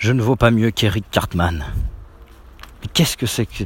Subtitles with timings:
[0.00, 1.62] Je ne vaux pas mieux qu'Eric Cartman.
[2.80, 3.64] Mais qu'est-ce que c'est que...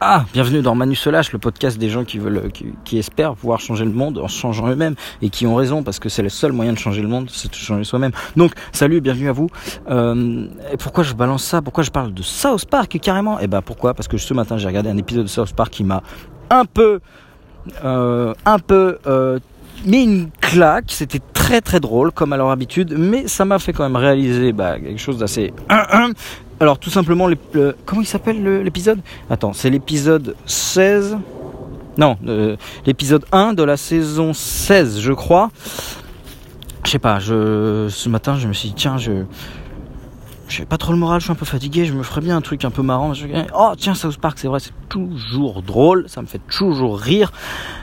[0.00, 4.16] Ah, bienvenue dans Manu Lâche, le podcast des gens qui espèrent pouvoir changer le monde
[4.16, 7.02] en changeant eux-mêmes et qui ont raison parce que c'est le seul moyen de changer
[7.02, 8.12] le monde, c'est de changer soi-même.
[8.34, 9.50] Donc, salut, bienvenue à vous.
[9.90, 10.48] Euh,
[10.78, 11.60] pourquoi je balance ça?
[11.60, 13.38] Pourquoi je parle de South Park carrément?
[13.38, 13.92] Eh ben, pourquoi?
[13.92, 16.02] Parce que ce matin, j'ai regardé un épisode de South Park qui m'a
[16.48, 17.00] un peu,
[17.84, 19.38] euh, un peu euh,
[19.84, 20.86] mis une claque.
[20.88, 24.52] C'était très très drôle comme à leur habitude, mais ça m'a fait quand même réaliser
[24.52, 25.52] bah, quelque chose d'assez
[26.60, 27.28] alors tout simplement,
[27.84, 29.00] comment il s'appelle l'épisode?
[29.28, 31.18] Attends, c'est l'épisode 16.
[31.98, 35.50] Non, euh, l'épisode 1 de la saison 16, je crois.
[36.84, 39.24] Je sais pas, je, ce matin, je me suis dit, tiens, je.
[40.56, 42.40] J'ai pas trop le moral, je suis un peu fatigué, je me ferais bien un
[42.40, 43.12] truc un peu marrant.
[43.56, 47.32] Oh tiens, South Park, c'est vrai, c'est toujours drôle, ça me fait toujours rire.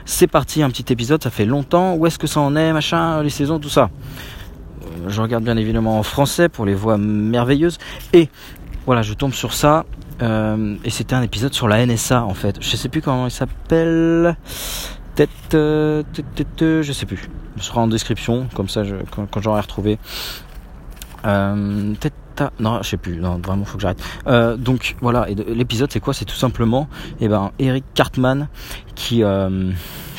[0.06, 1.96] C'est parti, un petit épisode, ça fait longtemps.
[1.96, 3.90] Où est-ce que ça en est, machin, les saisons, tout ça.
[4.84, 7.78] Euh, je regarde bien évidemment en français pour les voix merveilleuses.
[8.14, 8.30] Et
[8.86, 9.86] voilà, je tombe sur ça.
[10.22, 12.58] Euh, et c'était un épisode sur la NSA en fait.
[12.62, 14.38] Je sais plus comment il s'appelle.
[15.16, 17.30] Tête, euh, je sais plus.
[17.58, 20.00] Ce sera en description, comme ça je, quand, j'aurai retrouvé.
[21.26, 22.14] Euh, tête
[22.60, 23.18] non, je sais plus.
[23.18, 24.02] Non, vraiment, faut que j'arrête.
[24.26, 26.14] Euh, donc voilà, l'épisode c'est quoi?
[26.14, 26.88] C'est tout simplement,
[27.20, 28.48] eh ben, Eric Cartman
[28.96, 29.72] qui euh,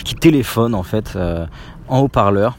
[0.05, 1.19] qui téléphone en fait
[1.89, 2.57] en haut-parleur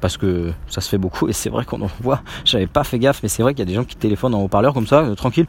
[0.00, 2.22] parce que ça se fait beaucoup et c'est vrai qu'on en voit.
[2.44, 4.42] J'avais pas fait gaffe, mais c'est vrai qu'il y a des gens qui téléphonent en
[4.42, 5.46] haut-parleur comme ça, euh, tranquille,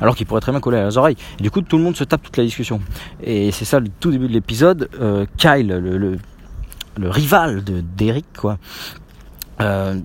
[0.00, 1.16] alors qu'ils pourraient très bien coller à leurs oreilles.
[1.38, 2.80] Et du coup, tout le monde se tape toute la discussion.
[3.22, 4.88] Et c'est ça le tout début de l'épisode.
[5.00, 8.58] Euh, Kyle, le, le, rival de d'Eric, quoi.
[9.60, 9.98] Euh,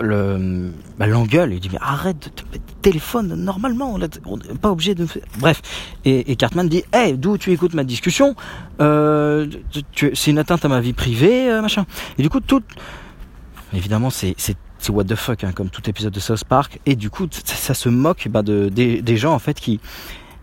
[0.00, 2.44] le bah, l'engueule il dit mais arrête
[2.82, 3.94] téléphone normalement
[4.26, 5.06] on n'est pas obligé de
[5.38, 5.60] bref
[6.04, 8.34] et, Cartman dit hey d'où tu écoutes ma discussion
[8.80, 9.46] euh,
[10.14, 11.84] c'est une atteinte à ma vie privée machin
[12.18, 12.62] et du coup tout
[13.72, 14.34] évidemment, c'est
[14.88, 16.80] what the fuck, hein, comme tout épisode de South Park.
[16.86, 19.80] Et du coup, ça, se moque bah, de, des, gens en fait qui.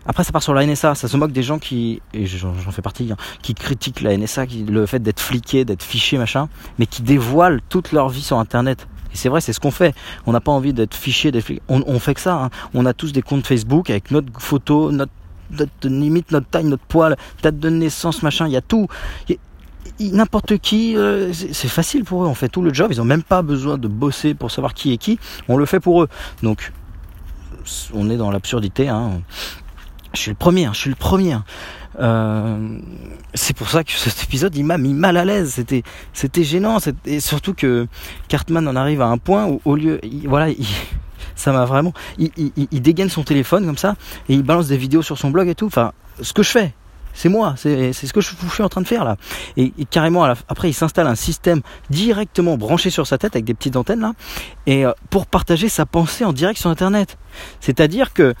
[0.06, 0.94] Après, ça part sur la NSA.
[0.94, 4.46] Ça se moque des gens qui, et j'en fais partie, hein, qui critiquent la NSA,
[4.66, 6.48] le fait d'être fliqué, d'être fiché, machin,
[6.78, 8.86] mais qui dévoilent toute leur vie sur Internet.
[9.18, 9.94] C'est vrai, c'est ce qu'on fait.
[10.26, 12.34] On n'a pas envie d'être fiché, d'être On, on, fait que ça.
[12.34, 12.50] Hein.
[12.74, 15.12] On a tous des comptes Facebook avec notre photo, notre,
[15.82, 18.46] limite, notre taille, notre poil, date de naissance, machin.
[18.46, 18.86] Il y a tout
[20.00, 23.22] n'importe qui, euh, c'est facile pour eux, on fait tout le job, ils n'ont même
[23.22, 25.18] pas besoin de bosser pour savoir qui est qui,
[25.48, 26.08] on le fait pour eux.
[26.42, 26.72] Donc,
[27.92, 28.88] on est dans l'absurdité.
[28.88, 29.22] Hein.
[30.14, 31.36] Je suis le premier, hein, je suis le premier.
[32.00, 32.78] Euh,
[33.38, 35.52] c'est pour ça que cet épisode il m'a mis mal à l'aise.
[35.54, 35.82] C'était
[36.12, 37.86] c'était gênant, et surtout que
[38.28, 40.52] Cartman en arrive à un point où au lieu, voilà,
[41.36, 43.96] ça m'a vraiment, il, il, dégaine son téléphone comme ça
[44.28, 45.66] et il balance des vidéos sur son blog et tout.
[45.66, 46.74] Enfin, ce que je fais,
[47.14, 49.16] c'est moi, c'est ce que je, suis en train de faire là.
[49.56, 53.76] Et, carrément, après, il s'installe un système directement branché sur sa tête avec des petites
[53.76, 54.12] antennes là,
[54.66, 57.18] et euh, pour partager sa pensée en direct sur Internet.
[57.60, 58.34] C'est-à-dire que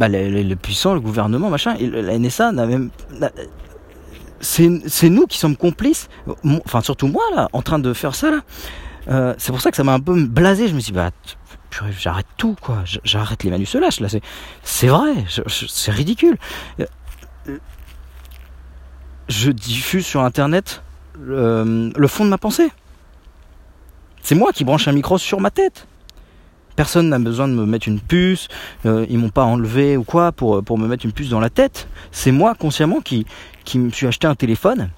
[0.00, 2.90] bah, le, puissant, le gouvernement, machin, la NSA n'a même
[4.40, 6.08] c'est nous qui sommes complices,
[6.64, 8.40] enfin surtout moi là, en train de faire ça là.
[9.08, 10.66] Euh, c'est pour ça que ça m'a un peu blasé.
[10.68, 11.10] Je me suis dit, bah,
[11.98, 14.08] j'arrête tout quoi, j'arrête les manus lâche là.
[14.62, 15.12] C'est vrai,
[15.46, 16.38] c'est ridicule
[19.30, 20.82] je diffuse sur internet
[21.18, 22.70] le, fond de ma pensée.
[24.22, 25.86] C'est moi qui branche un micro sur ma tête.
[26.76, 28.48] Personne n'a besoin de me mettre une puce,
[28.86, 31.88] euh, ils m'ont pas enlevé ou quoi pour, me mettre une puce dans la tête.
[32.12, 33.26] C'est moi consciemment qui,
[33.74, 34.90] me suis acheté un téléphone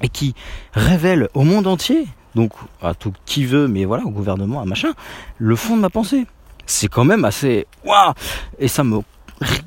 [0.00, 0.34] et qui
[0.74, 4.92] révèle au monde entier, donc à tout qui veut, mais voilà, au gouvernement, à machin,
[5.38, 6.26] le fond de ma pensée.
[6.66, 7.66] C'est quand même assez...
[7.84, 8.12] Waouh
[8.58, 9.00] Et ça me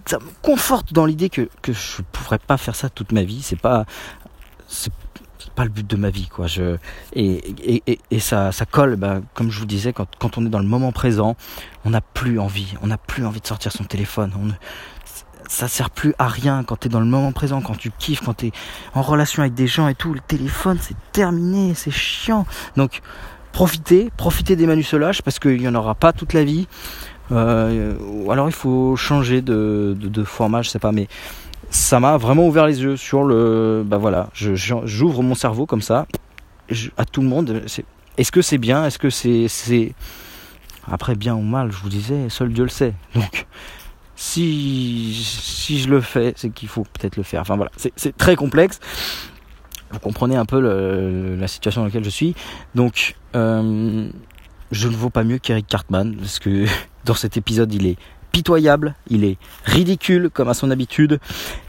[0.06, 3.42] ça me conforte dans l'idée que, que je pourrais pas faire ça toute ma vie.
[3.42, 3.86] C'est pas,
[5.56, 6.48] pas le but de ma vie, quoi.
[6.48, 6.78] Je,
[7.14, 10.50] et, et, et, ça, ça colle, bah, comme je vous disais, quand, quand on est
[10.50, 11.36] dans le moment présent,
[11.86, 14.32] on n'a plus envie, on n'a plus envie de sortir son téléphone.
[14.38, 14.50] On,
[15.48, 18.22] ça sert plus à rien quand tu es dans le moment présent, quand tu kiffes,
[18.22, 18.52] quand tu es
[18.94, 20.14] en relation avec des gens et tout.
[20.14, 22.46] Le téléphone, c'est terminé, c'est chiant.
[22.76, 23.02] Donc,
[23.52, 26.68] profitez, profitez des manus lâche parce qu'il y en aura pas toute la vie.
[27.32, 27.96] Euh,
[28.30, 31.08] alors il faut changer de, de, format, je sais pas, mais
[31.70, 33.84] ça m'a vraiment ouvert les yeux sur le.
[33.86, 36.06] Bah voilà, j'ouvre mon cerveau comme ça
[36.98, 37.64] à tout le monde.
[38.18, 39.94] Est-ce que c'est bien Est-ce que c'est
[40.90, 42.94] après bien ou mal Je vous disais, seul Dieu le sait.
[43.16, 43.46] Donc
[44.16, 47.42] si si je le fais, c'est qu'il faut peut-être le faire.
[47.42, 48.80] Enfin voilà, c'est très complexe.
[49.92, 52.36] Vous comprenez un peu la situation dans laquelle je suis.
[52.76, 54.08] Donc euh,
[54.72, 56.66] je ne vaux pas mieux qu'Eric Cartman parce que
[57.06, 57.98] dans cet épisode, il est
[58.32, 61.20] pitoyable, il est ridicule comme à son habitude,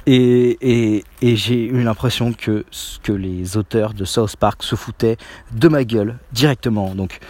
[0.07, 2.65] et, j'ai eu l'impression que,
[3.05, 5.17] que les auteurs de South Park se foutaient
[5.53, 6.95] de ma gueule directement.
[6.95, 7.21] Donc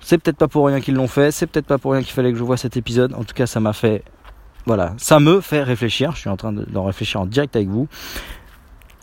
[0.00, 2.32] C'est peut-être pas pour rien qu'ils l'ont fait, c'est peut-être pas pour rien qu'il fallait
[2.32, 3.12] que je vois cet épisode.
[3.14, 4.02] En tout cas, ça m'a fait
[4.68, 6.12] voilà, ça me fait réfléchir.
[6.12, 7.88] Je suis en train d'en réfléchir en direct avec vous.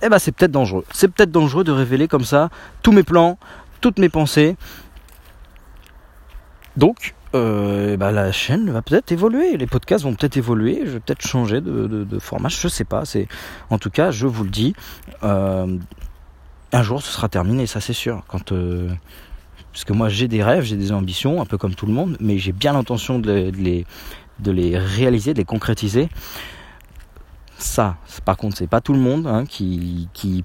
[0.03, 0.85] Eh ben, c'est peut-être dangereux.
[0.93, 2.49] C'est peut-être dangereux de révéler comme ça
[2.83, 3.39] tous mes plans,
[3.81, 4.57] toutes mes pensées.
[6.77, 10.99] Donc, euh, ben, la chaîne va peut-être évoluer, les podcasts vont peut-être évoluer, je vais
[10.99, 13.05] peut-être changer de, format, je sais pas.
[13.05, 13.27] C'est,
[13.69, 14.73] en tout cas, je vous le dis,
[15.23, 15.77] euh,
[16.71, 18.23] un jour ce sera terminé, ça c'est sûr.
[18.51, 18.89] Euh,
[19.73, 22.17] parce que moi j'ai des rêves, j'ai des ambitions, un peu comme tout le monde,
[22.19, 23.85] mais j'ai bien l'intention de les,
[24.39, 26.09] de les réaliser, de les concrétiser.
[27.57, 30.43] Ça, par contre, c'est pas tout le monde hein, qui, qui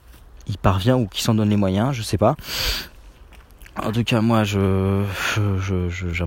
[0.48, 2.36] y parvient ou qui s'en donne les moyens, je sais pas.
[3.84, 5.04] En tout cas, moi, je,
[5.58, 6.24] je, je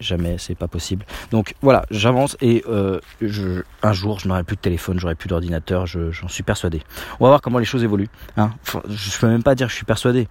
[0.00, 1.04] jamais, c'est pas possible.
[1.30, 5.28] Donc voilà, j'avance et euh, je, un jour, je n'aurai plus de téléphone, j'aurai plus
[5.28, 6.82] d'ordinateur, j'en suis persuadé.
[7.20, 8.10] On va voir comment les choses évoluent.
[8.36, 8.52] Hein.
[8.88, 10.28] je peux même pas dire que je suis persuadé.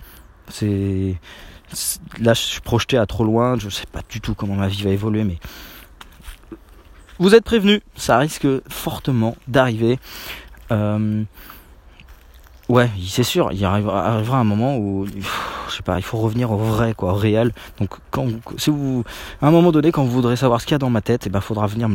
[0.50, 1.18] C'est
[2.20, 3.58] là, je suis projeté à trop loin.
[3.58, 5.38] Je sais pas du tout comment ma vie va évoluer, mais
[7.22, 10.00] vous êtes prévenus, ça risque fortement d'arriver.
[10.72, 11.24] Euh,
[12.68, 15.06] ouais, c'est sûr, il arrivera, un moment où,
[15.72, 17.52] je sais pas, il faut revenir au vrai, quoi, au réel.
[17.80, 18.28] Donc, quand,
[18.58, 19.04] si vous,
[19.42, 21.26] à un moment donné, quand vous voudrez savoir ce qu'il y a dans ma tête,
[21.26, 21.90] il eh ben, faudra venir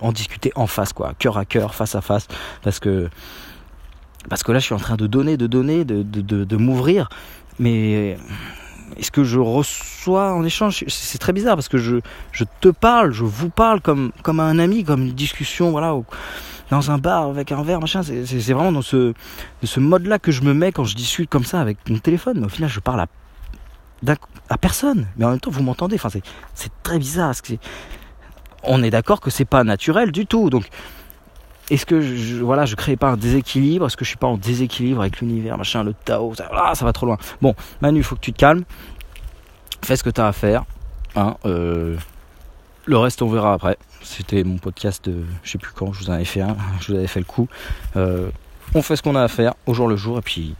[0.00, 2.28] en discuter en face, quoi, cœur à cœur, face à face,
[2.62, 3.08] parce que,
[4.28, 7.08] parce là, je suis en train de donner, de donner, de, m'ouvrir,
[7.58, 8.16] mais
[8.96, 10.84] est-ce que je reçois en échange?
[10.88, 11.96] C'est très bizarre parce que je,
[12.30, 15.94] je te parle, je vous parle comme, comme un ami, comme une discussion, voilà,
[16.72, 18.02] dans un bar avec un verre, machin.
[18.02, 19.12] C'est vraiment dans ce,
[19.76, 22.38] mode-là que je me mets quand je discute comme ça avec mon téléphone.
[22.40, 23.04] Mais au final, je parle
[24.08, 25.06] à, personne.
[25.16, 25.96] Mais en même temps, vous m'entendez.
[25.96, 26.08] Enfin,
[26.54, 27.34] c'est très bizarre.
[28.62, 30.48] on est d'accord que c'est pas naturel du tout.
[30.48, 30.66] Donc,
[31.68, 33.84] est-ce que je, voilà, je crée pas un déséquilibre?
[33.84, 36.86] Est-ce que je suis pas en déséquilibre avec l'univers, machin, le Tao ça, ah, ça
[36.86, 37.18] va trop loin.
[37.42, 38.64] Bon, Manu, il faut que tu te calmes.
[39.84, 40.64] Fais ce que tu as à faire.
[41.16, 41.98] Hein, euh,
[42.84, 43.76] le reste, on verra après.
[44.02, 46.92] C'était mon podcast, de, je sais plus quand, je vous en avais fait un, je
[46.92, 47.48] vous avais fait le coup.
[47.96, 48.30] Euh,
[48.74, 50.54] on fait ce qu'on a à faire au jour le jour et puis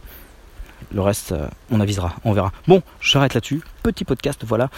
[0.93, 2.51] le reste, euh, on avisera, on verra.
[2.67, 3.61] Bon, j'arrête là-dessus.
[3.81, 4.69] Petit podcast, voilà.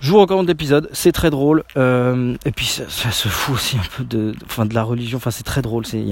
[0.00, 1.62] Je vous recommande l'épisode, c'est très drôle.
[1.76, 5.18] Euh, et puis ça, se fout aussi un peu de, enfin, de la religion.
[5.18, 5.86] Enfin, c'est très drôle.
[5.86, 6.04] C'est,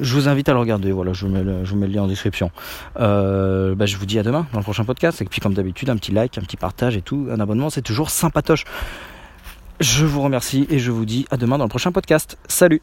[0.00, 0.92] Je vous invite à le regarder.
[0.92, 2.50] Voilà, je vous mets le, lien en description.
[2.98, 5.22] Euh, bah, je vous dis à demain dans le prochain podcast.
[5.22, 7.82] Et puis comme d'habitude, un petit like, un petit partage et tout, un abonnement, c'est
[7.82, 8.64] toujours sympatoche.
[9.80, 12.38] Je vous remercie et je vous dis à demain dans le prochain podcast.
[12.48, 12.80] Salut